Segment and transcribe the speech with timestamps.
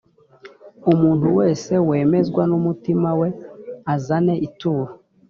[0.91, 3.27] umuntu wese wemezwa n’umutima we
[3.95, 4.91] azane ituro